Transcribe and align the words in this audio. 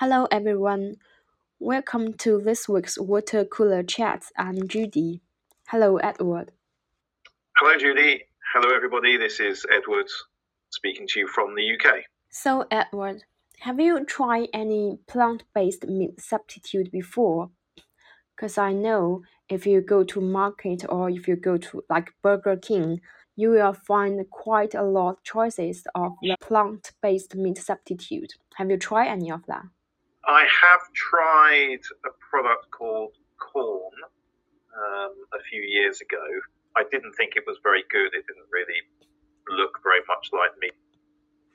Hello 0.00 0.26
everyone, 0.30 0.96
welcome 1.58 2.14
to 2.14 2.40
this 2.40 2.66
week's 2.66 2.98
Water 2.98 3.44
Cooler 3.44 3.82
Chats. 3.82 4.32
I'm 4.34 4.66
Judy. 4.66 5.20
Hello 5.68 5.98
Edward. 5.98 6.52
Hello, 7.58 7.76
Judy. 7.76 8.22
Hello, 8.54 8.74
everybody. 8.74 9.18
This 9.18 9.40
is 9.40 9.66
Edward 9.70 10.06
speaking 10.70 11.06
to 11.08 11.20
you 11.20 11.28
from 11.28 11.54
the 11.54 11.74
UK. 11.74 12.04
So 12.30 12.64
Edward, 12.70 13.24
have 13.58 13.78
you 13.78 14.02
tried 14.06 14.48
any 14.54 15.00
plant-based 15.06 15.86
meat 15.86 16.18
substitute 16.18 16.90
before? 16.90 17.50
Because 18.34 18.56
I 18.56 18.72
know 18.72 19.20
if 19.50 19.66
you 19.66 19.82
go 19.82 20.02
to 20.04 20.20
market 20.22 20.82
or 20.88 21.10
if 21.10 21.28
you 21.28 21.36
go 21.36 21.58
to 21.58 21.84
like 21.90 22.14
Burger 22.22 22.56
King, 22.56 23.02
you 23.36 23.50
will 23.50 23.74
find 23.74 24.18
quite 24.30 24.74
a 24.74 24.82
lot 24.82 25.10
of 25.10 25.22
choices 25.24 25.84
of 25.94 26.12
the 26.22 26.36
plant-based 26.40 27.34
meat 27.34 27.58
substitute. 27.58 28.32
Have 28.54 28.70
you 28.70 28.78
tried 28.78 29.08
any 29.08 29.30
of 29.30 29.44
that? 29.46 29.64
I 30.30 30.46
have 30.46 30.80
tried 30.94 31.82
a 32.06 32.10
product 32.30 32.70
called 32.70 33.14
Quorn 33.38 33.98
um, 34.78 35.12
a 35.34 35.42
few 35.50 35.60
years 35.60 36.00
ago. 36.00 36.22
I 36.76 36.84
didn't 36.88 37.14
think 37.14 37.32
it 37.34 37.42
was 37.48 37.58
very 37.64 37.82
good. 37.90 38.14
It 38.14 38.24
didn't 38.30 38.46
really 38.52 38.80
look 39.50 39.80
very 39.82 40.06
much 40.06 40.30
like 40.32 40.52
meat. 40.60 40.78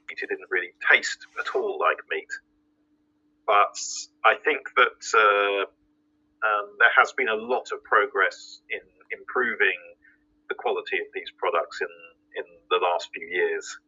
It 0.10 0.20
didn't 0.20 0.52
really 0.52 0.74
taste 0.92 1.26
at 1.40 1.56
all 1.56 1.80
like 1.80 2.00
meat. 2.12 2.28
But 3.48 3.80
I 4.26 4.36
think 4.44 4.68
that 4.76 5.00
uh, 5.16 5.64
um, 6.44 6.76
there 6.78 6.92
has 6.98 7.14
been 7.14 7.30
a 7.30 7.36
lot 7.36 7.72
of 7.72 7.82
progress 7.84 8.60
in 8.70 8.82
improving 9.18 9.80
the 10.50 10.56
quality 10.56 10.98
of 10.98 11.08
these 11.14 11.32
products 11.38 11.80
in, 11.80 11.88
in 12.36 12.44
the 12.70 12.80
last 12.84 13.08
few 13.14 13.26
years. 13.26 13.80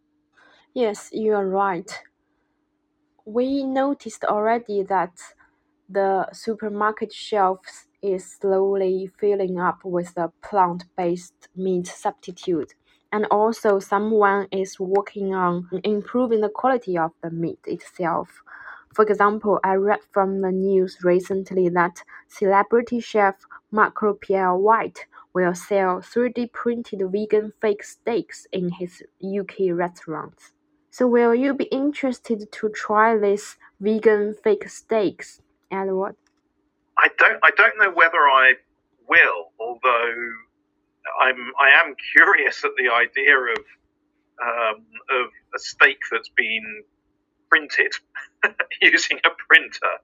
Yes, 0.73 1.09
you 1.12 1.34
are 1.34 1.45
right. 1.45 1.92
We 3.30 3.66
noticed 3.66 4.23
already 4.23 4.84
that 4.84 5.20
the 5.90 6.31
supermarket 6.31 7.11
shelves 7.11 7.88
is 8.02 8.23
slowly 8.25 9.09
filling 9.20 9.59
up 9.59 9.83
with 9.83 10.14
the 10.16 10.31
plant-based 10.42 11.50
meat 11.53 11.88
substitute. 11.88 12.73
And 13.11 13.25
also 13.25 13.80
someone 13.80 14.48
is 14.50 14.80
working 14.80 15.36
on 15.36 15.67
improving 15.83 16.39
the 16.39 16.48
quality 16.48 16.98
of 16.98 17.11
the 17.22 17.30
meat 17.30 17.59
itself. 17.66 18.30
For 18.94 19.03
example, 19.03 19.59
I 19.61 19.73
read 19.73 20.00
from 20.14 20.39
the 20.39 20.53
news 20.53 21.00
recently 21.03 21.67
that 21.67 22.03
celebrity 22.30 23.02
chef 23.02 23.45
Marco 23.72 24.14
Pierre 24.14 24.55
White 24.55 25.05
will 25.33 25.53
sell 25.53 26.00
3D 26.00 26.53
printed 26.53 27.02
vegan 27.11 27.52
fake 27.59 27.83
steaks 27.83 28.48
in 28.53 28.70
his 28.70 29.03
UK 29.22 29.73
restaurants. 29.73 30.53
So 30.98 31.06
will 31.06 31.36
you 31.36 31.53
be 31.53 31.66
interested 31.66 32.52
to 32.52 32.70
try 32.70 33.16
these 33.16 33.58
vegan 33.80 34.34
fake 34.34 34.67
steaks, 34.67 35.44
Edward? 35.70 36.16
I 36.98 37.09
don't 37.20 37.38
I 37.44 37.52
don't 37.56 37.78
know 37.78 37.92
whether 37.92 38.17
I 38.17 38.54
will, 39.08 39.52
although 39.59 40.16
I'm 41.22 41.52
I 41.59 41.70
am 41.86 41.94
curious 42.14 42.64
at 42.64 42.72
the 42.80 42.89
idea 42.89 43.38
of 43.38 43.64
um, 44.42 44.86
of 45.12 45.28
a 45.54 45.59
steak 45.59 46.00
that's 46.09 46.30
been 46.30 46.81
printed 47.52 47.94
using 48.82 49.20
a 49.23 49.30
printer. 49.48 49.95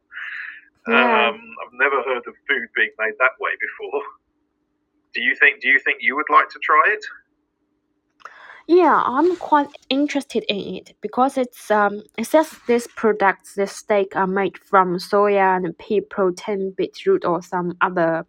Yeah. 0.87 1.29
Um, 1.29 1.55
I've 1.65 1.73
never 1.73 2.03
heard 2.03 2.27
of 2.27 2.35
food 2.47 2.67
being 2.75 2.91
made 2.99 3.15
that 3.17 3.33
way 3.39 3.53
before. 3.59 4.03
Do 5.15 5.21
you 5.23 5.33
think 5.33 5.59
Do 5.59 5.69
you 5.69 5.79
think 5.79 5.97
you 6.01 6.15
would 6.15 6.29
like 6.29 6.49
to 6.49 6.59
try 6.61 6.83
it? 6.85 7.03
Yeah, 8.67 9.01
I'm 9.05 9.35
quite 9.35 9.69
interested 9.89 10.43
in 10.47 10.75
it 10.75 10.95
because 11.01 11.37
it's 11.37 11.69
um 11.69 12.03
it 12.17 12.25
says 12.25 12.49
these 12.67 12.87
products, 12.87 13.55
this 13.55 13.73
steak 13.73 14.15
are 14.15 14.27
made 14.27 14.57
from 14.57 14.97
soya 14.97 15.57
and 15.57 15.77
pea 15.77 16.01
protein, 16.01 16.73
beetroot 16.77 17.25
or 17.25 17.41
some 17.41 17.77
other 17.81 18.25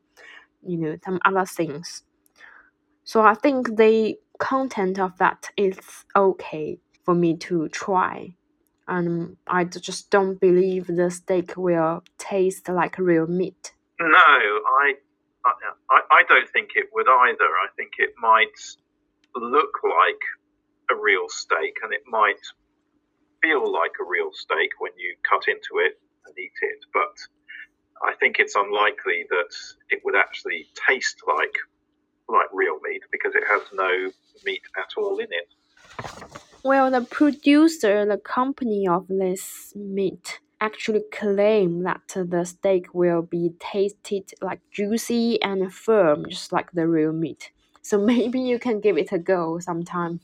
you 0.67 0.79
know, 0.79 0.97
some 1.05 1.21
other 1.25 1.45
things. 1.45 2.03
So 3.05 3.21
I 3.21 3.35
think 3.35 3.77
the 3.77 4.17
content 4.39 4.99
of 4.99 5.17
that 5.19 5.51
is 5.57 5.79
okay 6.17 6.79
for 7.05 7.15
me 7.15 7.37
to 7.37 7.69
try. 7.69 8.35
And 8.89 9.37
I 9.47 9.65
just 9.65 10.11
don't 10.11 10.41
believe 10.41 10.87
the 10.87 11.11
steak 11.11 11.57
will 11.57 12.03
taste 12.19 12.69
like 12.69 12.99
real 12.99 13.27
meat. 13.27 13.73
No, 14.01 14.09
I, 14.17 14.95
I 15.47 16.01
I 16.11 16.23
don't 16.29 16.49
think 16.51 16.71
it 16.75 16.87
would 16.93 17.09
either. 17.09 17.45
I 17.45 17.69
think 17.77 17.93
it 17.99 18.11
might 18.21 18.59
look 19.37 19.81
like 19.85 20.23
a 20.91 21.01
real 21.01 21.29
steak 21.29 21.79
and 21.83 21.93
it 21.93 22.03
might 22.07 22.41
feel 23.43 23.71
like 23.71 23.93
a 24.01 24.09
real 24.09 24.31
steak 24.33 24.71
when 24.79 24.93
you 24.97 25.15
cut 25.29 25.49
into 25.49 25.85
it 25.85 26.01
and 26.27 26.39
eat 26.39 26.59
it, 26.63 26.85
but 26.93 27.15
I 28.03 28.15
think 28.15 28.37
it's 28.39 28.55
unlikely 28.55 29.27
that 29.31 29.53
it 29.91 30.01
would 30.05 30.17
actually 30.17 30.67
taste 30.89 31.23
like 31.27 31.57
like 32.29 32.49
real 32.53 32.79
meat 32.83 33.03
because 33.13 33.35
it 33.35 33.45
has 33.49 33.63
no 33.75 34.11
meat 34.45 34.63
at 34.79 34.91
all 34.97 35.19
in 35.19 35.29
it. 35.31 35.49
Well, 36.63 36.91
the 36.91 37.03
producer, 37.03 38.07
the 38.07 38.17
company 38.17 38.89
of 38.89 39.07
this 39.09 39.75
meat, 39.77 40.41
actually 40.61 41.03
claim 41.13 41.83
that 41.83 42.17
the 42.17 42.45
steak 42.45 42.95
will 42.95 43.21
be 43.21 43.53
tasted 43.59 44.33
like 44.41 44.61
juicy 44.71 45.41
and 45.43 45.73
firm, 45.73 46.25
just 46.29 46.53
like 46.53 46.73
the 46.73 46.89
real 46.89 47.13
meat. 47.13 47.51
So 47.85 47.99
maybe 48.13 48.41
you 48.41 48.59
can 48.59 48.81
give 48.81 48.99
it 48.99 49.13
a 49.13 49.19
go 49.19 49.59
sometime. 49.61 50.21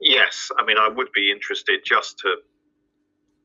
Yes, 0.00 0.50
I 0.58 0.64
mean 0.64 0.78
I 0.78 0.88
would 0.88 1.12
be 1.12 1.30
interested 1.30 1.80
just 1.84 2.18
to 2.20 2.36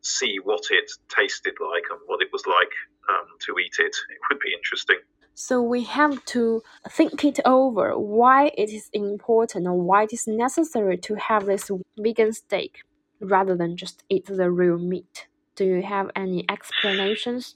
see 0.02 0.38
what 0.44 0.64
it 0.70 0.92
tasted 1.10 1.56
like 1.60 1.84
and 1.90 2.00
what 2.06 2.22
it 2.22 2.30
was 2.32 2.46
like 2.46 2.74
um, 3.10 3.28
to 3.40 3.58
eat 3.58 3.76
it. 3.80 3.96
It 4.14 4.20
would 4.30 4.40
be 4.40 4.54
interesting. 4.54 5.00
So 5.34 5.64
we 5.64 5.84
have 5.86 6.24
to 6.26 6.62
think 6.90 7.26
it 7.26 7.40
over 7.44 7.98
why 7.98 8.52
it 8.56 8.70
is 8.70 8.90
important 8.94 9.66
or 9.66 9.74
why 9.74 10.04
it 10.04 10.14
is 10.14 10.28
necessary 10.28 10.98
to 10.98 11.16
have 11.16 11.46
this 11.48 11.72
vegan 11.98 12.34
steak 12.34 12.82
rather 13.20 13.56
than 13.56 13.76
just 13.76 14.04
eat 14.10 14.26
the 14.28 14.52
real 14.52 14.78
meat. 14.78 15.28
Do 15.56 15.66
you 15.66 15.82
have 15.82 16.12
any 16.16 16.46
explanations? 16.50 17.56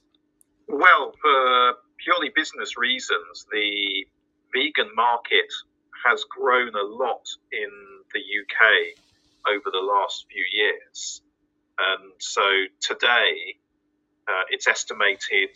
Well, 0.67 1.13
for 1.21 1.73
purely 2.03 2.29
business 2.35 2.77
reasons, 2.77 3.45
the 3.51 4.07
vegan 4.57 4.89
market 4.95 5.53
has 6.05 6.23
grown 6.25 6.73
a 6.73 6.83
lot 6.83 7.25
in 7.51 7.69
the 8.13 8.19
UK 8.19 8.97
over 9.53 9.69
the 9.71 9.85
last 9.85 10.25
few 10.31 10.45
years. 10.51 11.21
And 11.77 12.11
so 12.17 12.41
today, 12.81 13.57
uh, 14.27 14.45
it's 14.49 14.67
estimated 14.67 15.53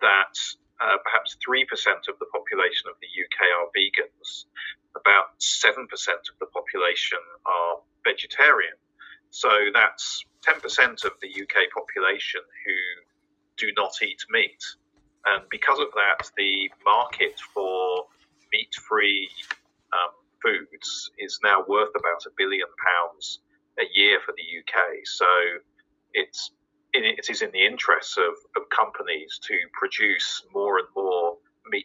that 0.00 0.34
uh, 0.80 0.98
perhaps 1.04 1.36
3% 1.48 1.62
of 2.10 2.18
the 2.18 2.26
population 2.34 2.90
of 2.90 2.96
the 3.00 3.08
UK 3.08 3.38
are 3.62 3.70
vegans, 3.70 4.44
about 4.98 5.38
7% 5.38 5.86
of 5.86 6.36
the 6.40 6.46
population 6.46 7.22
are 7.46 7.78
vegetarian. 8.04 8.74
So 9.30 9.50
that's 9.72 10.24
10% 10.44 11.04
of 11.04 11.12
the 11.22 11.28
UK 11.28 11.70
population 11.70 12.42
who 12.66 12.78
do 13.56 13.72
not 13.76 13.92
eat 14.02 14.20
meat. 14.30 14.62
And 15.26 15.42
because 15.50 15.78
of 15.78 15.88
that, 15.94 16.30
the 16.36 16.70
market 16.84 17.40
for 17.52 18.06
meat 18.52 18.74
free 18.88 19.28
um, 19.92 20.14
foods 20.42 21.10
is 21.26 21.38
now 21.42 21.58
worth 21.68 21.94
about 22.00 22.22
a 22.26 22.30
billion 22.36 22.70
pounds 22.88 23.40
a 23.78 23.86
year 23.92 24.18
for 24.24 24.32
the 24.38 24.46
UK. 24.60 24.76
So 25.04 25.26
it's 26.14 26.50
it 26.92 27.28
is 27.28 27.42
in 27.42 27.50
the 27.52 27.64
interests 27.66 28.16
of, 28.16 28.34
of 28.56 28.62
companies 28.70 29.38
to 29.42 29.54
produce 29.78 30.42
more 30.54 30.78
and 30.78 30.88
more 30.96 31.36
meat 31.70 31.84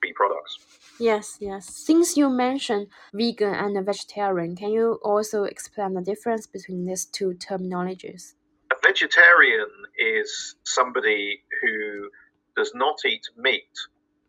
free 0.00 0.12
products. 0.14 0.58
Yes, 0.98 1.36
yes. 1.40 1.66
Since 1.66 2.16
you 2.16 2.30
mentioned 2.30 2.86
vegan 3.12 3.54
and 3.54 3.84
vegetarian, 3.84 4.56
can 4.56 4.70
you 4.70 4.98
also 5.02 5.44
explain 5.44 5.94
the 5.94 6.00
difference 6.00 6.46
between 6.46 6.86
these 6.86 7.04
two 7.04 7.34
terminologies? 7.34 8.34
A 8.72 8.76
vegetarian 8.86 9.68
is 9.98 10.56
somebody 10.64 11.42
who 11.60 12.08
does 12.56 12.72
not 12.74 12.98
eat 13.04 13.26
meat, 13.36 13.74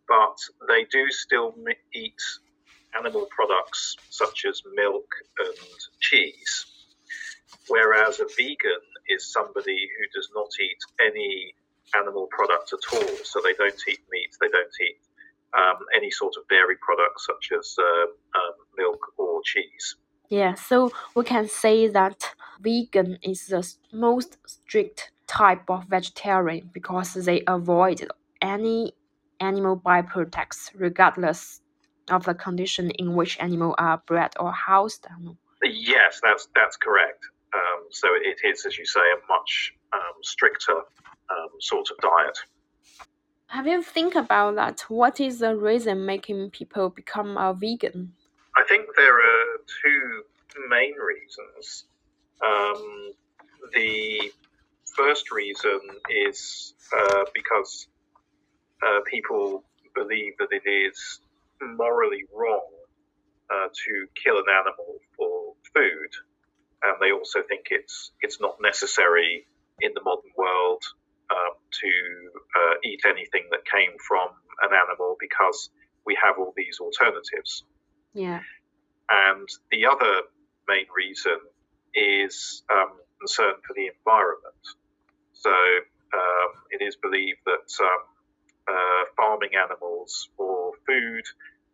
but 0.07 0.37
they 0.67 0.85
do 0.85 1.09
still 1.09 1.55
eat 1.93 2.21
animal 2.97 3.27
products 3.29 3.95
such 4.09 4.45
as 4.45 4.61
milk 4.73 5.07
and 5.39 5.57
cheese. 5.99 6.65
Whereas 7.67 8.19
a 8.19 8.25
vegan 8.37 8.85
is 9.09 9.31
somebody 9.31 9.89
who 9.97 10.19
does 10.19 10.29
not 10.35 10.49
eat 10.61 10.77
any 11.01 11.53
animal 11.95 12.27
products 12.31 12.73
at 12.73 12.93
all. 12.93 13.15
So 13.23 13.41
they 13.43 13.53
don't 13.53 13.81
eat 13.87 13.99
meat, 14.11 14.35
they 14.41 14.47
don't 14.47 14.75
eat 14.81 14.99
um, 15.57 15.77
any 15.95 16.11
sort 16.11 16.33
of 16.37 16.47
dairy 16.47 16.77
products 16.81 17.25
such 17.25 17.57
as 17.57 17.75
uh, 17.79 18.39
um, 18.39 18.53
milk 18.77 18.99
or 19.17 19.41
cheese. 19.43 19.95
Yeah, 20.29 20.53
so 20.53 20.91
we 21.15 21.23
can 21.23 21.47
say 21.47 21.87
that 21.87 22.35
vegan 22.61 23.17
is 23.23 23.47
the 23.47 23.67
most 23.91 24.37
strict 24.45 25.11
type 25.25 25.69
of 25.69 25.85
vegetarian 25.85 26.69
because 26.71 27.13
they 27.13 27.43
avoid 27.47 28.07
any 28.41 28.93
animal 29.39 29.77
byproducts 29.77 30.71
regardless 30.75 31.61
of 32.11 32.25
the 32.25 32.33
condition 32.33 32.91
in 32.91 33.15
which 33.15 33.39
animals 33.39 33.75
are 33.77 34.01
bred 34.05 34.33
or 34.39 34.51
housed. 34.51 35.05
Yes, 35.63 36.19
that's 36.23 36.47
that's 36.55 36.77
correct. 36.77 37.25
Um, 37.53 37.87
so 37.89 38.07
it 38.13 38.39
is, 38.43 38.65
as 38.65 38.77
you 38.77 38.85
say, 38.85 38.99
a 38.99 39.31
much 39.31 39.73
um, 39.93 40.17
stricter 40.21 40.77
um, 40.77 41.49
sort 41.59 41.87
of 41.91 41.97
diet. 41.97 42.37
Have 43.47 43.65
you 43.65 43.81
think 43.81 44.13
about 44.15 44.55
that? 44.55 44.81
What 44.89 45.19
is 45.19 45.39
the 45.39 45.55
reason 45.55 46.05
making 46.05 46.51
people 46.51 46.89
become 46.89 47.35
a 47.37 47.53
vegan? 47.53 48.13
I 48.55 48.63
think 48.63 48.85
there 48.95 49.17
are 49.17 49.57
two 49.83 50.23
main 50.69 50.93
reasons. 50.93 51.85
Um, 52.45 53.13
the 53.73 54.31
first 54.95 55.31
reason 55.31 55.79
is 56.09 56.73
uh, 56.95 57.23
because 57.33 57.87
uh, 58.85 58.99
people 59.09 59.63
believe 59.95 60.33
that 60.37 60.49
it 60.51 60.69
is 60.69 61.19
morally 61.61 62.23
wrong 62.33 62.67
uh, 63.49 63.67
to 63.67 64.07
kill 64.21 64.37
an 64.37 64.45
animal 64.49 64.99
for 65.17 65.53
food, 65.73 66.11
and 66.83 66.95
they 67.01 67.11
also 67.11 67.39
think 67.47 67.67
it's 67.71 68.11
it's 68.21 68.39
not 68.39 68.57
necessary 68.61 69.45
in 69.81 69.91
the 69.93 70.01
modern 70.01 70.31
world 70.37 70.83
um, 71.31 71.55
to 71.71 71.91
uh, 72.59 72.73
eat 72.83 73.01
anything 73.05 73.47
that 73.51 73.61
came 73.65 73.97
from 74.07 74.29
an 74.61 74.69
animal 74.73 75.15
because 75.19 75.69
we 76.05 76.17
have 76.21 76.35
all 76.37 76.53
these 76.55 76.79
alternatives. 76.79 77.63
Yeah. 78.13 78.41
And 79.09 79.47
the 79.71 79.85
other 79.85 80.21
main 80.67 80.85
reason 80.95 81.39
is 81.93 82.63
um, 82.71 82.91
concern 83.19 83.55
for 83.65 83.73
the 83.75 83.87
environment. 83.87 84.63
So 85.33 85.51
um, 85.51 86.51
it 86.71 86.83
is 86.83 86.95
believed 86.95 87.39
that 87.45 87.69
um, 87.81 88.01
uh, 88.67 89.03
farming 89.17 89.51
animals 89.55 90.29
for 90.37 90.58
food 90.89 91.23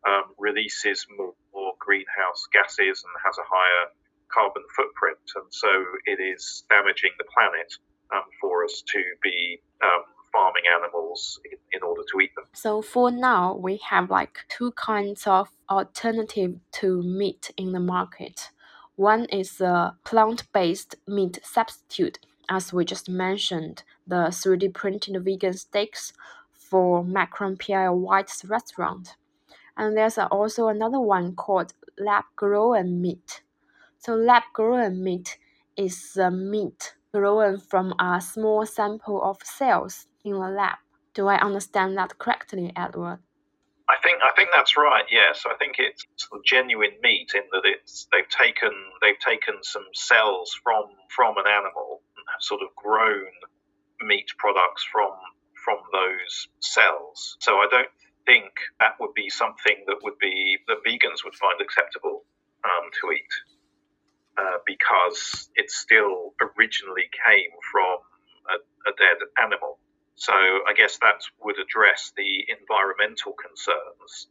um, 0.08 0.24
releases 0.38 1.06
more, 1.18 1.34
more, 1.54 1.74
greenhouse 1.80 2.48
gases 2.52 3.04
and 3.04 3.14
has 3.24 3.38
a 3.38 3.48
higher 3.48 3.86
carbon 4.34 4.64
footprint, 4.76 5.20
and 5.36 5.46
so 5.50 5.70
it 6.06 6.20
is 6.20 6.64
damaging 6.70 7.12
the 7.18 7.26
planet 7.34 7.74
um, 8.14 8.24
for 8.42 8.64
us 8.64 8.84
to 8.88 9.02
be 9.22 9.60
um, 9.84 10.04
farming 10.32 10.64
animals 10.76 11.40
in, 11.46 11.58
in, 11.74 11.84
order 11.84 12.02
to 12.12 12.20
eat 12.22 12.32
them. 12.36 12.46
So 12.54 12.82
for 12.82 13.12
now, 13.12 13.56
we 13.56 13.80
have 13.90 14.10
like 14.10 14.40
two 14.50 14.72
kinds 14.72 15.28
of 15.28 15.50
alternative 15.70 16.56
to 16.74 17.02
meat 17.04 17.52
in 17.56 17.72
the 17.72 17.80
market. 17.80 18.50
One 18.96 19.26
is 19.26 19.58
the 19.58 19.94
plant-based 20.04 20.96
meat 21.08 21.40
substitute, 21.44 22.20
as 22.50 22.74
we 22.74 22.86
just 22.86 23.10
mentioned, 23.10 23.84
the 24.08 24.30
3D 24.32 24.74
printed 24.74 25.24
vegan 25.24 25.54
steaks 25.54 26.14
for 26.70 27.04
Marco 27.04 27.56
Pierre 27.56 27.94
White's 27.94 28.46
restaurant. 28.46 29.16
And 29.78 29.98
there's 29.98 30.18
also 30.18 30.68
another 30.68 31.00
one 31.00 31.36
called 31.36 31.74
lab-grown 31.98 33.02
meat. 33.02 33.42
So 33.98 34.16
lab-grown 34.16 35.04
meat 35.04 35.38
is 35.78 36.14
the 36.14 36.32
meat 36.32 36.96
grown 37.14 37.60
from 37.60 37.94
a 38.00 38.20
small 38.22 38.66
sample 38.66 39.22
of 39.24 39.38
cells 39.44 40.08
in 40.24 40.34
the 40.34 40.50
lab. 40.50 40.78
Do 41.14 41.28
I 41.28 41.40
understand 41.40 41.98
that 41.98 42.18
correctly, 42.18 42.74
Edward? 42.76 43.20
I 43.88 43.96
think 44.02 44.18
I 44.24 44.32
think 44.36 44.50
that's 44.52 44.76
right. 44.76 45.06
Yes, 45.12 45.46
I 45.46 45.54
think 45.56 45.76
it's 45.78 46.06
genuine 46.44 46.98
meat 47.04 47.32
in 47.36 47.44
that 47.52 47.62
it's 47.64 48.08
they've 48.12 48.28
taken 48.28 48.74
they've 49.02 49.20
taken 49.20 49.62
some 49.62 49.86
cells 49.94 50.60
from 50.64 50.86
from 51.16 51.38
an 51.38 51.46
animal 51.48 52.02
and 52.18 52.26
have 52.34 52.42
sort 52.42 52.62
of 52.64 52.76
grown 52.76 53.30
meat 54.02 54.26
products 54.38 54.84
from 54.92 55.12
from 55.66 55.82
those 55.92 56.48
cells. 56.62 57.38
So 57.42 57.58
I 57.58 57.68
don't 57.72 57.90
think 58.26 58.54
that 58.80 59.02
would 59.02 59.14
be 59.16 59.30
something 59.30 59.84
that 59.88 59.98
would 60.04 60.18
be 60.22 60.58
that 60.68 60.86
vegans 60.86 61.26
would 61.26 61.36
find 61.36 61.60
acceptable 61.60 62.24
um, 62.64 62.90
to 63.02 63.12
eat 63.12 63.34
uh, 64.38 64.62
because 64.66 65.50
it 65.56 65.72
still 65.72 66.34
originally 66.42 67.10
came 67.26 67.52
from 67.74 67.98
a, 68.54 68.58
a 68.90 68.94
dead 68.94 69.18
animal. 69.42 69.80
So 70.16 70.34
I 70.34 70.74
guess 70.78 70.98
that 71.02 71.26
would 71.42 71.58
address 71.60 72.14
the 72.16 72.46
environmental 72.48 73.34
concerns. 73.34 74.30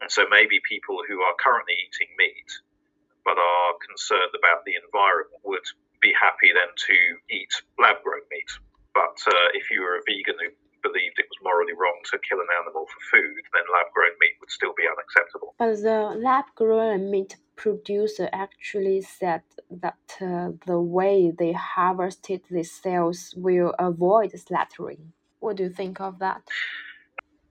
And 0.00 0.12
so 0.12 0.28
maybe 0.30 0.60
people 0.68 1.00
who 1.08 1.24
are 1.24 1.34
currently 1.40 1.74
eating 1.80 2.12
meat 2.20 2.50
but 3.24 3.40
are 3.40 3.72
concerned 3.80 4.36
about 4.36 4.68
the 4.68 4.76
environment 4.76 5.40
would 5.48 5.64
be 6.04 6.12
happy 6.12 6.52
then 6.52 6.68
to 6.76 6.96
eat 7.32 7.48
lab 7.80 8.04
grown 8.04 8.20
meat. 8.28 8.52
But 8.92 9.16
uh, 9.24 9.48
if 9.56 9.72
you 9.72 9.80
were 9.80 9.96
a 9.96 10.04
vegan 10.04 10.36
who 10.36 10.52
believed 10.84 11.16
it 11.16 11.26
was 11.32 11.40
morally 11.40 11.72
wrong 11.72 12.03
to 12.14 12.20
kill 12.26 12.40
an 12.40 12.52
animal 12.60 12.86
for 12.86 13.00
food, 13.12 13.42
then 13.52 13.66
lab 13.74 13.88
grown 13.94 14.14
meat 14.20 14.36
would 14.40 14.50
still 14.50 14.74
be 14.76 14.84
unacceptable. 14.94 15.54
But 15.58 15.82
the 15.82 16.00
lab 16.28 16.46
grown 16.54 17.10
meat 17.10 17.36
producer 17.56 18.28
actually 18.32 19.00
said 19.02 19.42
that 19.70 20.04
uh, 20.20 20.50
the 20.66 20.80
way 20.80 21.32
they 21.36 21.52
harvested 21.52 22.42
the 22.50 22.64
cells 22.64 23.34
will 23.36 23.74
avoid 23.78 24.32
slaughtering. 24.38 25.12
What 25.40 25.56
do 25.56 25.64
you 25.64 25.70
think 25.70 26.00
of 26.00 26.18
that? 26.20 26.42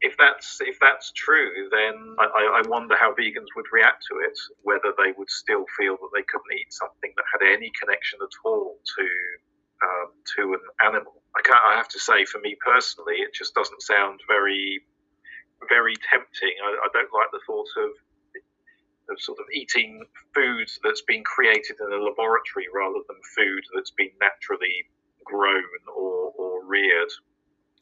If 0.02 0.16
that's 0.20 0.60
if 0.60 0.78
that's 0.82 1.14
true, 1.14 1.70
then 1.72 1.96
I, 2.20 2.60
I 2.60 2.68
wonder 2.68 2.96
how 3.00 3.14
vegans 3.14 3.56
would 3.56 3.72
react 3.72 4.04
to 4.12 4.16
it. 4.28 4.38
Whether 4.62 4.92
they 4.98 5.14
would 5.18 5.30
still 5.30 5.64
feel 5.78 5.96
that 5.96 6.12
they 6.14 6.24
couldn't 6.28 6.60
eat 6.60 6.74
something 6.74 7.14
that 7.16 7.24
had 7.32 7.48
any 7.56 7.72
connection 7.80 8.20
at 8.22 8.36
all 8.44 8.76
to 8.98 9.06
to 10.38 10.54
an 10.54 10.64
animal. 10.86 11.22
I, 11.36 11.42
can 11.42 11.56
I 11.56 11.76
have 11.76 11.90
to 11.90 12.00
say, 12.00 12.26
for 12.26 12.40
me 12.40 12.56
personally, 12.64 13.16
it 13.16 13.34
just 13.34 13.54
doesn't 13.54 13.82
sound 13.82 14.20
very 14.28 14.82
very 15.70 15.96
tempting. 16.12 16.56
I, 16.64 16.76
I 16.84 16.88
don't 16.92 17.14
like 17.14 17.32
the 17.32 17.40
thought 17.48 17.70
of 17.78 17.92
of 19.10 19.20
sort 19.20 19.40
of 19.40 19.46
eating 19.54 20.06
food 20.34 20.68
that's 20.84 21.02
been 21.02 21.24
created 21.24 21.76
in 21.80 21.92
a 21.92 22.00
laboratory 22.00 22.68
rather 22.74 23.04
than 23.08 23.20
food 23.36 23.64
that's 23.76 23.92
been 23.92 24.12
naturally 24.22 24.88
grown 25.26 25.64
or, 25.94 26.32
or 26.38 26.66
reared 26.66 27.12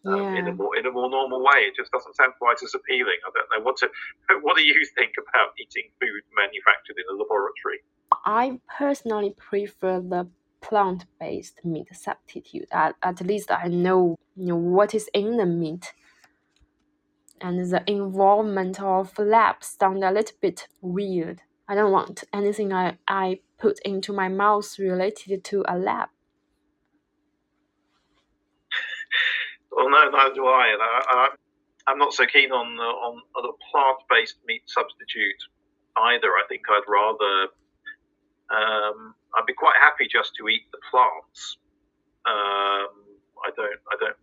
um, 0.06 0.18
yeah. 0.18 0.39
in 0.39 0.48
a 0.48 0.53
more 0.53 0.75
in 0.77 0.86
a 0.86 0.92
more 0.92 1.09
normal 1.09 1.44
way. 1.44 1.69
It 1.69 1.75
just 1.75 1.92
doesn't 1.92 2.15
sound 2.15 2.33
quite 2.39 2.57
as 2.63 2.74
appealing. 2.74 3.21
I 3.25 3.30
don't 3.33 3.50
know 3.53 3.63
what 3.63 3.77
to. 3.77 3.89
What 4.42 4.57
do 4.57 4.63
you 4.63 4.81
think 4.98 5.13
about 5.21 5.53
eating 5.59 5.92
food 6.00 6.24
manufactured 6.36 6.98
in 6.98 7.06
a 7.13 7.18
laboratory? 7.18 7.86
I 8.25 8.59
personally 8.77 9.36
prefer 9.38 10.00
the 10.00 10.27
plant-based 10.62 11.66
meat 11.66 11.88
substitute. 11.94 12.68
At, 12.72 12.96
at 13.04 13.22
least 13.22 13.52
I 13.52 13.68
know, 13.68 14.18
you 14.36 14.48
know 14.48 14.56
what 14.56 14.94
is 14.96 15.10
in 15.13 15.38
the 15.38 15.46
meat. 15.46 15.94
And 17.42 17.72
the 17.72 17.84
involvement 17.88 18.80
of 18.81 19.18
labs 19.18 19.75
sound 19.80 20.04
a 20.04 20.12
little 20.12 20.38
bit 20.40 20.68
weird. 20.80 21.42
I 21.68 21.75
don't 21.75 21.92
want 21.92 22.24
anything 22.31 22.72
I, 22.72 22.98
I 23.08 23.40
put 23.58 23.80
into 23.80 24.13
my 24.13 24.28
mouth 24.28 24.78
related 24.78 25.44
to 25.46 25.63
a 25.68 25.78
lab. 25.78 26.10
Well, 29.72 29.89
no, 29.89 30.10
neither 30.10 30.36
do 30.36 30.46
I. 30.46 30.68
And 30.74 30.82
I, 30.82 31.27
am 31.91 31.98
not 31.98 32.13
so 32.13 32.25
keen 32.25 32.51
on 32.51 32.75
the, 32.75 32.84
on 32.84 33.22
the 33.36 33.53
plant-based 33.72 34.36
meat 34.46 34.63
substitute 34.65 35.41
either. 35.98 36.27
I 36.27 36.44
think 36.50 36.63
I'd 36.70 36.84
rather 36.88 37.51
um, 38.51 39.15
I'd 39.36 39.46
be 39.48 39.53
quite 39.53 39.75
happy 39.79 40.08
just 40.12 40.36
to 40.36 40.48
eat 40.48 40.63
the 40.72 40.79
plants. 40.89 41.58
Um, 42.25 42.91
I 43.41 43.50
don't 43.55 43.79
I 43.89 43.96
don't 44.00 44.17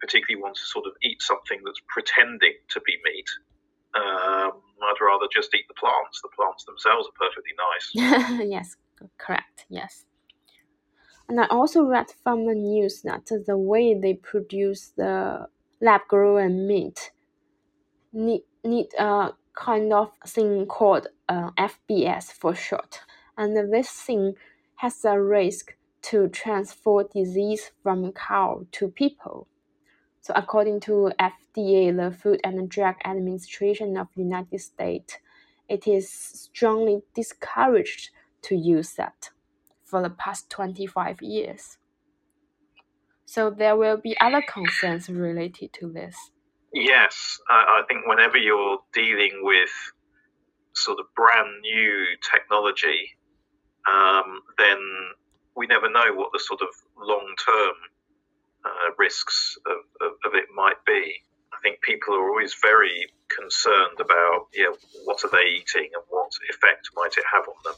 particularly 0.00 0.42
want 0.42 0.56
to 0.56 0.62
sort 0.62 0.86
of 0.86 0.92
eat 1.02 1.22
something 1.22 1.60
that's 1.64 1.80
pretending 1.88 2.54
to 2.68 2.80
be 2.80 2.96
meat. 3.04 3.30
Um, 3.94 4.60
I'd 4.82 5.00
rather 5.00 5.26
just 5.32 5.54
eat 5.54 5.66
the 5.68 5.74
plants. 5.74 6.20
The 6.22 6.28
plants 6.34 6.64
themselves 6.64 7.08
are 7.08 7.16
perfectly 7.18 7.52
nice. 7.56 8.46
yes, 8.48 8.76
correct. 9.18 9.66
Yes. 9.68 10.04
And 11.28 11.40
I 11.40 11.46
also 11.46 11.84
read 11.84 12.06
from 12.24 12.46
the 12.46 12.54
news 12.54 13.02
that 13.02 13.30
the 13.46 13.56
way 13.56 13.94
they 13.94 14.14
produce 14.14 14.88
the 14.96 15.46
lab 15.80 16.00
grown 16.08 16.66
meat 16.66 17.12
need, 18.12 18.42
need 18.64 18.88
a 18.98 19.30
kind 19.54 19.92
of 19.92 20.10
thing 20.26 20.66
called 20.66 21.06
uh, 21.28 21.50
FBS 21.52 22.32
for 22.32 22.54
short. 22.54 23.00
And 23.40 23.72
this 23.72 23.90
thing 23.90 24.34
has 24.76 25.02
a 25.02 25.18
risk 25.18 25.74
to 26.02 26.28
transfer 26.28 27.04
disease 27.04 27.70
from 27.82 28.12
cow 28.12 28.66
to 28.72 28.88
people. 28.88 29.48
So 30.20 30.34
according 30.36 30.80
to 30.80 31.10
FDA, 31.18 31.96
the 31.96 32.14
Food 32.14 32.42
and 32.44 32.68
Drug 32.68 32.96
Administration 33.02 33.96
of 33.96 34.08
the 34.14 34.24
United 34.24 34.60
States, 34.60 35.16
it 35.70 35.88
is 35.88 36.12
strongly 36.12 37.00
discouraged 37.14 38.10
to 38.42 38.54
use 38.54 38.92
that 38.98 39.30
for 39.84 40.02
the 40.02 40.10
past 40.10 40.50
25 40.50 41.22
years. 41.22 41.78
So 43.24 43.48
there 43.48 43.74
will 43.74 43.96
be 43.96 44.20
other 44.20 44.42
concerns 44.42 45.08
related 45.08 45.72
to 45.80 45.90
this. 45.90 46.14
Yes, 46.74 47.40
I 47.48 47.84
think 47.88 48.06
whenever 48.06 48.36
you're 48.36 48.80
dealing 48.92 49.40
with 49.42 49.70
sort 50.74 51.00
of 51.00 51.06
brand 51.16 51.48
new 51.62 52.04
technology, 52.30 53.16
um, 53.88 54.40
then 54.58 54.78
we 55.56 55.66
never 55.66 55.90
know 55.90 56.14
what 56.14 56.32
the 56.32 56.38
sort 56.38 56.60
of 56.62 56.68
long 56.98 57.34
term 57.44 57.74
uh, 58.64 58.92
risks 58.98 59.56
of, 59.66 60.06
of, 60.06 60.12
of, 60.24 60.34
it 60.34 60.48
might 60.54 60.84
be. 60.86 61.22
I 61.52 61.56
think 61.62 61.80
people 61.80 62.14
are 62.14 62.28
always 62.28 62.54
very 62.60 63.06
concerned 63.28 63.98
about, 64.00 64.48
know, 64.64 64.76
what 65.04 65.24
are 65.24 65.30
they 65.30 65.60
eating 65.60 65.90
and 65.94 66.04
what 66.08 66.30
effect 66.50 66.90
might 66.94 67.16
it 67.16 67.24
have 67.32 67.44
on 67.48 67.54
them. 67.64 67.74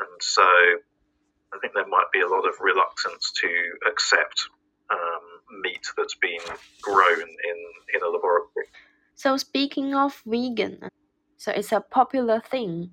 And 0.00 0.22
so 0.22 0.42
I 0.42 1.58
think 1.60 1.74
there 1.74 1.86
might 1.86 2.10
be 2.12 2.20
a 2.20 2.28
lot 2.28 2.46
of 2.48 2.54
reluctance 2.60 3.32
to 3.40 3.48
accept 3.90 4.48
um, 4.90 5.60
meat 5.62 5.86
that's 5.96 6.16
been 6.16 6.40
grown 6.80 7.20
in, 7.20 7.58
in 7.94 8.02
a 8.02 8.08
laboratory. 8.08 8.66
So, 9.14 9.36
speaking 9.36 9.94
of 9.94 10.22
vegan, 10.26 10.88
so 11.36 11.52
it's 11.52 11.72
a 11.72 11.80
popular 11.80 12.40
thing 12.40 12.92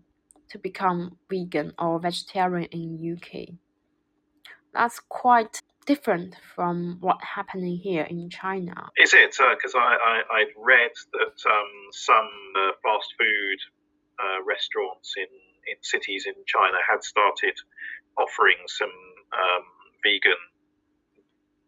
to 0.51 0.57
become 0.57 1.17
vegan 1.29 1.73
or 1.77 1.99
vegetarian 1.99 2.69
in 2.71 3.17
UK. 3.17 3.55
That's 4.73 4.99
quite 5.09 5.61
different 5.85 6.35
from 6.55 6.97
what's 6.99 7.23
happening 7.23 7.77
here 7.77 8.03
in 8.03 8.29
China. 8.29 8.89
Is 8.97 9.13
it? 9.13 9.31
Because 9.31 9.73
uh, 9.73 9.79
I, 9.79 10.21
I, 10.31 10.39
have 10.41 10.55
read 10.55 10.91
that 11.13 11.37
um, 11.49 11.71
some 11.91 12.29
uh, 12.55 12.71
fast 12.83 13.09
food 13.17 13.59
uh, 14.21 14.43
restaurants 14.45 15.15
in, 15.17 15.31
in 15.65 15.77
cities 15.81 16.27
in 16.27 16.35
China 16.45 16.77
had 16.87 17.03
started 17.03 17.55
offering 18.17 18.57
some 18.67 18.93
um, 19.33 19.63
vegan 20.03 20.37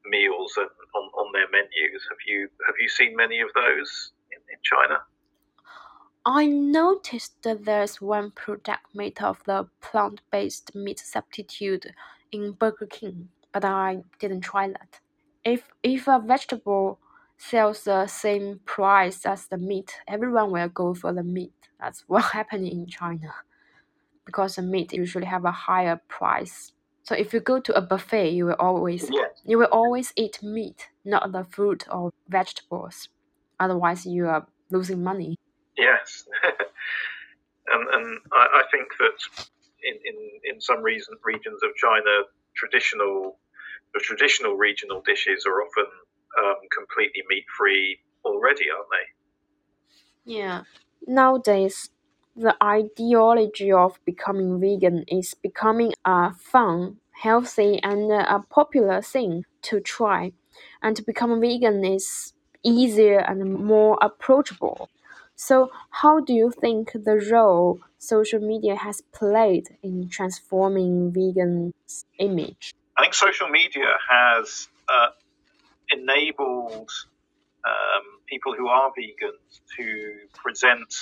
meals 0.05 0.57
on, 0.57 1.05
on 1.17 1.31
their 1.33 1.49
menus. 1.49 2.05
Have 2.09 2.21
you 2.27 2.49
have 2.67 2.75
you 2.79 2.89
seen 2.89 3.15
many 3.15 3.39
of 3.41 3.49
those 3.55 4.11
in, 4.31 4.41
in 4.53 4.59
China? 4.61 5.01
I 6.25 6.45
noticed 6.45 7.41
that 7.41 7.65
there's 7.65 7.99
one 7.99 8.31
product 8.31 8.93
made 8.93 9.21
of 9.21 9.43
the 9.45 9.67
plant-based 9.81 10.75
meat 10.75 10.99
substitute 10.99 11.87
in 12.31 12.51
Burger 12.51 12.85
King, 12.85 13.29
but 13.51 13.65
I 13.65 14.03
didn't 14.19 14.41
try 14.41 14.67
that. 14.67 14.99
If 15.43 15.69
if 15.81 16.07
a 16.07 16.19
vegetable 16.19 16.99
sells 17.37 17.85
the 17.85 18.05
same 18.05 18.59
price 18.65 19.25
as 19.25 19.47
the 19.47 19.57
meat, 19.57 19.97
everyone 20.07 20.51
will 20.51 20.69
go 20.69 20.93
for 20.93 21.11
the 21.11 21.23
meat. 21.23 21.53
That's 21.79 22.01
what 22.07 22.25
happening 22.33 22.71
in 22.71 22.87
China, 22.87 23.33
because 24.25 24.55
the 24.57 24.61
meat 24.61 24.93
usually 24.93 25.25
have 25.25 25.45
a 25.45 25.51
higher 25.51 25.99
price. 26.07 26.73
So 27.01 27.15
if 27.15 27.33
you 27.33 27.39
go 27.39 27.59
to 27.59 27.73
a 27.73 27.81
buffet, 27.81 28.29
you 28.29 28.45
will 28.45 28.59
always 28.59 29.09
yes. 29.11 29.41
you 29.43 29.57
will 29.57 29.71
always 29.71 30.13
eat 30.15 30.43
meat, 30.43 30.89
not 31.03 31.31
the 31.31 31.45
fruit 31.45 31.87
or 31.89 32.11
vegetables. 32.29 33.09
Otherwise, 33.59 34.05
you 34.05 34.27
are 34.27 34.45
losing 34.69 35.03
money. 35.03 35.37
Yes, 35.81 36.25
and 37.67 37.87
and 37.89 38.19
I, 38.31 38.61
I 38.61 38.63
think 38.71 38.87
that 38.99 39.17
in, 39.83 39.95
in, 40.05 40.55
in 40.55 40.61
some 40.61 40.81
reason, 40.83 41.15
regions 41.25 41.61
of 41.63 41.75
China, 41.75 42.23
traditional 42.55 43.37
the 43.93 43.99
traditional 43.99 44.55
regional 44.55 45.01
dishes 45.05 45.45
are 45.45 45.61
often 45.61 45.91
um, 46.39 46.55
completely 46.75 47.23
meat 47.29 47.45
free 47.57 47.99
already, 48.23 48.65
aren't 48.69 48.87
they? 48.91 50.33
Yeah. 50.33 50.63
Nowadays, 51.07 51.89
the 52.35 52.55
ideology 52.63 53.71
of 53.71 53.99
becoming 54.05 54.59
vegan 54.59 55.03
is 55.07 55.33
becoming 55.33 55.93
a 56.05 56.33
fun, 56.33 56.97
healthy, 57.11 57.81
and 57.83 58.11
a 58.11 58.43
popular 58.49 59.01
thing 59.01 59.43
to 59.63 59.79
try. 59.79 60.31
And 60.81 60.95
to 60.95 61.03
become 61.03 61.41
vegan 61.41 61.83
is 61.83 62.33
easier 62.63 63.19
and 63.19 63.53
more 63.53 63.97
approachable. 64.01 64.89
So, 65.41 65.71
how 65.89 66.19
do 66.19 66.33
you 66.33 66.51
think 66.51 66.91
the 66.93 67.17
role 67.31 67.79
social 67.97 68.39
media 68.39 68.75
has 68.75 69.01
played 69.11 69.75
in 69.81 70.07
transforming 70.07 71.11
vegan's 71.11 72.05
image? 72.19 72.75
I 72.95 73.01
think 73.01 73.15
social 73.15 73.49
media 73.49 73.91
has 74.07 74.67
uh, 74.87 75.07
enabled 75.89 76.91
um, 77.65 78.05
people 78.29 78.53
who 78.53 78.67
are 78.67 78.91
vegans 78.91 79.61
to 79.77 80.13
present 80.35 80.93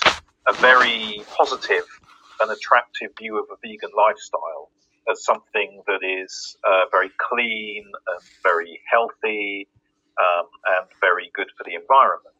a 0.47 0.53
very 0.53 1.21
positive 1.37 1.83
and 2.39 2.49
attractive 2.49 3.09
view 3.19 3.37
of 3.39 3.47
a 3.51 3.57
vegan 3.61 3.91
lifestyle 3.93 4.71
as 5.11 5.21
something 5.21 5.81
that 5.85 5.99
is 6.01 6.55
uh, 6.63 6.85
very 6.91 7.11
clean 7.17 7.91
and 8.07 8.21
very 8.41 8.79
healthy 8.89 9.67
um, 10.17 10.47
and 10.77 10.87
very 11.01 11.29
good 11.35 11.47
for 11.57 11.65
the 11.65 11.75
environment. 11.75 12.39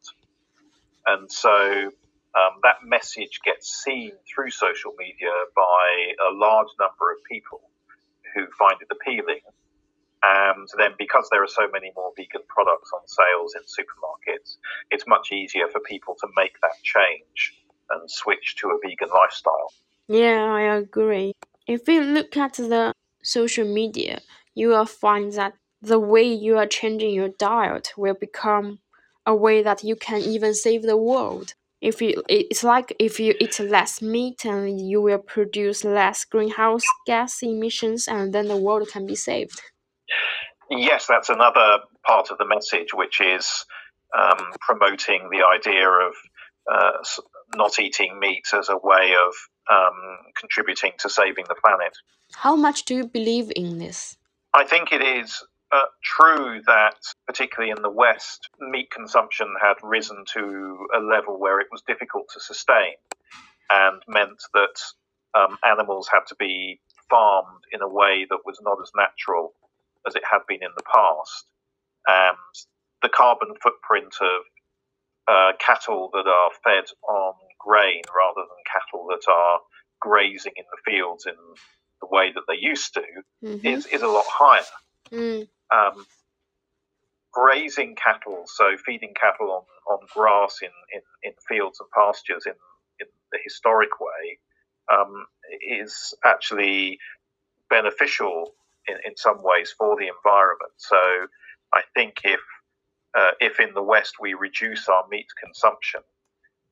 And 1.09 1.31
so 1.31 1.91
um, 2.35 2.61
that 2.63 2.85
message 2.85 3.39
gets 3.43 3.83
seen 3.83 4.11
through 4.27 4.51
social 4.51 4.93
media 4.97 5.33
by 5.55 6.13
a 6.29 6.33
large 6.33 6.69
number 6.79 7.11
of 7.11 7.17
people 7.29 7.61
who 8.35 8.45
find 8.57 8.75
it 8.81 8.87
appealing. 8.91 9.41
And 10.21 10.67
then 10.77 10.91
because 10.99 11.27
there 11.31 11.41
are 11.43 11.47
so 11.47 11.67
many 11.71 11.91
more 11.95 12.11
vegan 12.15 12.41
products 12.47 12.91
on 12.93 13.01
sales 13.07 13.55
in 13.55 13.63
supermarkets, 13.63 14.57
it's 14.91 15.05
much 15.07 15.31
easier 15.31 15.67
for 15.71 15.79
people 15.79 16.15
to 16.19 16.27
make 16.37 16.59
that 16.61 16.77
change 16.83 17.55
and 17.89 18.09
switch 18.11 18.55
to 18.57 18.69
a 18.69 18.77
vegan 18.83 19.09
lifestyle. 19.09 19.71
Yeah, 20.07 20.43
I 20.51 20.75
agree. 20.75 21.33
If 21.67 21.87
you 21.87 22.01
look 22.01 22.35
at 22.37 22.53
the 22.53 22.93
social 23.23 23.65
media, 23.65 24.21
you 24.53 24.69
will 24.69 24.85
find 24.85 25.31
that 25.33 25.53
the 25.81 25.99
way 25.99 26.23
you 26.23 26.57
are 26.57 26.67
changing 26.67 27.13
your 27.13 27.29
diet 27.29 27.93
will 27.95 28.13
become 28.13 28.79
a 29.25 29.35
way 29.35 29.61
that 29.63 29.83
you 29.83 29.95
can 29.95 30.21
even 30.21 30.53
save 30.53 30.83
the 30.83 30.97
world. 30.97 31.53
If 31.81 32.01
you, 32.01 32.23
it's 32.27 32.63
like 32.63 32.93
if 32.99 33.19
you 33.19 33.35
eat 33.39 33.59
less 33.59 34.01
meat 34.01 34.43
and 34.43 34.81
you 34.81 35.01
will 35.01 35.19
produce 35.19 35.85
less 35.85 36.25
greenhouse 36.25 36.83
gas 37.05 37.41
emissions, 37.41 38.07
and 38.07 38.33
then 38.33 38.47
the 38.47 38.57
world 38.57 38.89
can 38.91 39.05
be 39.05 39.15
saved. 39.15 39.61
Yes, 40.69 41.07
that's 41.07 41.29
another 41.29 41.79
part 42.05 42.31
of 42.31 42.37
the 42.37 42.45
message, 42.45 42.93
which 42.93 43.21
is 43.21 43.65
um, 44.17 44.51
promoting 44.59 45.29
the 45.31 45.45
idea 45.45 45.87
of 45.89 46.13
uh, 46.71 47.03
not 47.55 47.79
eating 47.79 48.19
meat 48.19 48.45
as 48.53 48.69
a 48.69 48.77
way 48.77 49.15
of 49.15 49.33
um, 49.71 50.17
contributing 50.37 50.91
to 50.99 51.09
saving 51.09 51.45
the 51.47 51.55
planet. 51.63 51.93
How 52.35 52.55
much 52.55 52.85
do 52.85 52.95
you 52.95 53.07
believe 53.07 53.51
in 53.55 53.79
this? 53.79 54.17
I 54.53 54.65
think 54.65 54.91
it 54.91 55.01
is 55.01 55.43
uh, 55.71 55.85
true 56.03 56.61
that, 56.65 56.97
particularly 57.27 57.71
in 57.71 57.81
the 57.81 57.89
West, 57.89 58.49
meat 58.59 58.89
consumption 58.89 59.53
had 59.61 59.75
risen 59.83 60.23
to 60.33 60.87
a 60.95 60.99
level 60.99 61.39
where 61.39 61.59
it 61.59 61.67
was 61.71 61.83
difficult 61.87 62.27
to 62.33 62.39
sustain 62.39 62.95
and 63.69 64.01
meant 64.07 64.41
that 64.53 65.39
um, 65.39 65.57
animals 65.63 66.09
had 66.11 66.25
to 66.27 66.35
be 66.35 66.79
farmed 67.09 67.63
in 67.71 67.81
a 67.81 67.87
way 67.87 68.25
that 68.29 68.39
was 68.45 68.59
not 68.63 68.77
as 68.81 68.91
natural 68.95 69.53
as 70.07 70.15
it 70.15 70.23
had 70.29 70.39
been 70.47 70.63
in 70.63 70.71
the 70.75 70.83
past. 70.91 71.45
And 72.07 72.37
the 73.03 73.09
carbon 73.09 73.53
footprint 73.61 74.15
of 74.21 74.41
uh, 75.27 75.51
cattle 75.59 76.09
that 76.13 76.25
are 76.25 76.49
fed 76.63 76.85
on 77.07 77.33
grain 77.59 78.01
rather 78.15 78.41
than 78.47 78.57
cattle 78.65 79.05
that 79.09 79.31
are 79.31 79.59
grazing 79.99 80.53
in 80.55 80.65
the 80.71 80.91
fields 80.91 81.27
in 81.27 81.35
the 82.01 82.07
way 82.07 82.31
that 82.33 82.43
they 82.47 82.57
used 82.59 82.95
to 82.95 83.03
mm-hmm. 83.43 83.67
is, 83.67 83.85
is 83.85 84.01
a 84.01 84.07
lot 84.07 84.25
higher. 84.27 84.63
Mm 85.11 85.47
um, 85.73 86.05
grazing 87.31 87.95
cattle, 87.95 88.43
so 88.47 88.75
feeding 88.85 89.13
cattle 89.19 89.51
on, 89.51 89.93
on 89.93 89.99
grass 90.13 90.59
in, 90.61 90.69
in, 90.93 91.01
in 91.23 91.33
fields 91.47 91.79
and 91.79 91.89
pastures 91.91 92.45
in, 92.45 92.53
in 92.99 93.07
the 93.31 93.39
historic 93.43 93.99
way, 93.99 94.39
um, 94.91 95.25
is 95.61 96.13
actually 96.25 96.97
beneficial 97.69 98.53
in, 98.87 98.97
in 99.05 99.15
some 99.15 99.43
ways 99.43 99.73
for 99.77 99.95
the 99.95 100.07
environment. 100.07 100.73
So 100.77 100.97
I 101.73 101.81
think 101.93 102.21
if 102.23 102.39
uh, 103.17 103.31
if 103.39 103.59
in 103.59 103.73
the 103.73 103.81
West 103.81 104.15
we 104.21 104.33
reduce 104.35 104.87
our 104.87 105.03
meat 105.09 105.25
consumption 105.43 106.01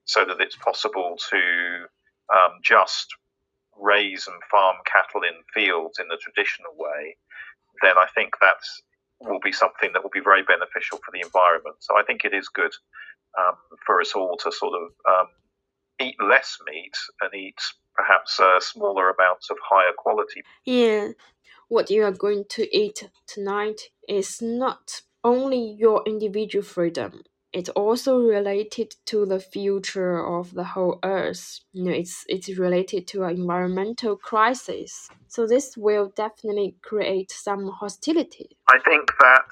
so 0.06 0.24
that 0.24 0.39
it's 0.39 0.56
possible 0.56 1.18
to 1.32 1.38
um, 2.32 2.60
just 2.63 3.08
raise 3.80 4.27
and 4.27 4.36
farm 4.50 4.77
cattle 4.86 5.22
in 5.24 5.36
fields 5.54 6.00
in 6.00 6.08
the 6.08 6.18
traditional 6.18 6.72
way, 6.77 7.18
then 7.82 7.98
I 7.98 8.06
think 8.13 8.34
that's 8.39 8.82
will 9.21 9.39
be 9.43 9.51
something 9.51 9.91
that 9.93 10.03
will 10.03 10.13
be 10.13 10.21
very 10.24 10.43
beneficial 10.43 10.97
for 10.97 11.12
the 11.13 11.21
environment. 11.21 11.77
So 11.79 11.97
I 11.97 12.03
think 12.03 12.24
it 12.24 12.33
is 12.33 12.50
good 12.50 12.71
um, 13.38 13.55
for 13.86 14.01
us 14.01 14.13
all 14.15 14.38
to 14.38 14.51
sort 14.51 14.74
of 14.74 14.89
um, 15.09 15.27
eat 16.00 16.15
less 16.21 16.57
meat 16.65 16.95
and 17.21 17.33
eat 17.33 17.57
perhaps 17.95 18.39
uh, 18.39 18.59
smaller 18.59 19.09
amounts 19.09 19.50
of 19.50 19.57
higher 19.63 19.93
quality. 19.97 20.43
Yeah, 20.65 21.09
what 21.67 21.89
you 21.89 22.03
are 22.03 22.12
going 22.12 22.45
to 22.51 22.77
eat 22.77 23.09
tonight 23.27 23.81
is 24.07 24.41
not 24.41 25.01
only 25.24 25.75
your 25.77 26.03
individual 26.05 26.63
freedom, 26.63 27.24
it's 27.54 27.70
also 27.70 28.20
related 28.20 28.96
to 29.06 29.25
the 29.25 29.39
future 29.39 30.25
of 30.25 30.54
the 30.54 30.63
whole 30.63 31.00
earth. 31.04 31.62
You 31.74 31.86
know 31.86 31.92
it's 31.92 32.25
it's 32.27 32.50
related 32.58 33.08
to 33.08 33.24
an 33.24 33.36
environmental 33.36 34.18
crisis. 34.18 35.10
So 35.27 35.48
this 35.48 35.75
will 35.77 36.12
definitely 36.16 36.75
create 36.82 37.32
some 37.32 37.70
hostility. 37.70 38.58
I 38.70 38.80
think 38.80 39.12
that 39.20 39.51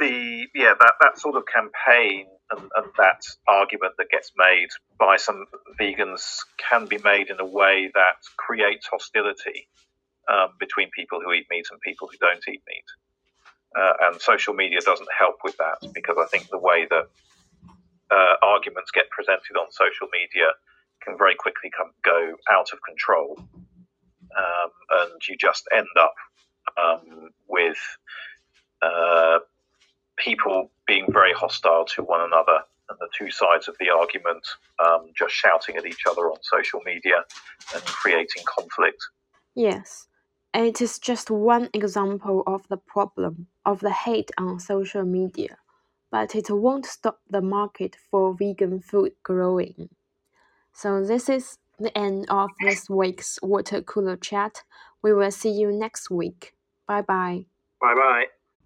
the 0.00 0.46
yeah 0.54 0.74
that, 0.78 0.92
that 1.00 1.18
sort 1.18 1.36
of 1.36 1.44
campaign 1.46 2.26
and, 2.50 2.60
and 2.60 2.86
that 2.96 3.22
argument 3.48 3.94
that 3.98 4.10
gets 4.10 4.32
made 4.36 4.68
by 4.98 5.16
some 5.16 5.46
vegans 5.80 6.38
can 6.70 6.86
be 6.86 6.98
made 6.98 7.28
in 7.30 7.40
a 7.40 7.46
way 7.46 7.90
that 7.94 8.18
creates 8.36 8.86
hostility 8.86 9.68
um, 10.32 10.50
between 10.58 10.90
people 10.90 11.20
who 11.20 11.32
eat 11.32 11.46
meat 11.50 11.66
and 11.70 11.80
people 11.80 12.08
who 12.08 12.18
don't 12.18 12.44
eat 12.48 12.62
meat 12.66 12.84
uh, 13.74 13.92
and 14.02 14.20
social 14.20 14.54
media 14.54 14.80
doesn't 14.84 15.08
help 15.16 15.36
with 15.44 15.56
that 15.56 15.78
because 15.92 16.16
I 16.18 16.26
think 16.26 16.48
the 16.48 16.58
way 16.58 16.86
that 16.90 17.08
uh, 18.10 18.34
arguments 18.42 18.90
get 18.92 19.10
presented 19.10 19.56
on 19.58 19.70
social 19.70 20.08
media 20.12 20.46
can 21.02 21.16
very 21.18 21.34
quickly 21.34 21.70
come, 21.76 21.90
go 22.04 22.34
out 22.50 22.72
of 22.72 22.78
control, 22.86 23.36
um, 23.38 24.70
and 24.90 25.20
you 25.28 25.36
just 25.38 25.66
end 25.74 25.86
up 25.98 26.14
um, 26.80 27.30
with 27.48 27.78
uh, 28.82 29.38
people 30.16 30.70
being 30.86 31.06
very 31.12 31.32
hostile 31.32 31.84
to 31.84 32.02
one 32.02 32.20
another 32.20 32.60
and 32.88 32.98
the 33.00 33.08
two 33.16 33.30
sides 33.30 33.68
of 33.68 33.76
the 33.80 33.90
argument 33.90 34.46
um, 34.84 35.10
just 35.16 35.34
shouting 35.34 35.76
at 35.76 35.86
each 35.86 36.02
other 36.08 36.30
on 36.30 36.36
social 36.42 36.80
media 36.84 37.24
and 37.74 37.84
creating 37.84 38.42
conflict. 38.46 38.98
Yes, 39.54 40.06
it 40.64 40.80
is 40.80 40.98
just 40.98 41.30
one 41.30 41.68
example 41.74 42.42
of 42.46 42.66
the 42.68 42.76
problem 42.76 43.48
of 43.64 43.80
the 43.80 43.92
hate 43.92 44.30
on 44.38 44.60
social 44.60 45.04
media, 45.04 45.58
but 46.10 46.34
it 46.34 46.50
won't 46.50 46.86
stop 46.86 47.20
the 47.28 47.42
market 47.42 47.96
for 48.10 48.34
vegan 48.34 48.80
food 48.80 49.12
growing. 49.22 49.90
So, 50.72 51.04
this 51.04 51.28
is 51.28 51.58
the 51.78 51.96
end 51.98 52.26
of 52.30 52.50
this 52.60 52.88
week's 52.88 53.38
water 53.42 53.82
cooler 53.82 54.16
chat. 54.16 54.62
We 55.02 55.12
will 55.12 55.30
see 55.32 55.50
you 55.50 55.72
next 55.72 56.10
week. 56.10 56.54
Bye 56.86 57.02
bye. 57.02 57.46
Bye 57.80 57.94
bye. 57.94 58.26